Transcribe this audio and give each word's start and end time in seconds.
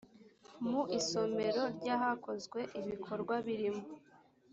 mu 0.69 0.81
isomero 0.99 1.63
rya 1.77 1.95
hakozwe 2.03 2.59
ibikorwa 2.79 3.35
birimo 3.45 3.83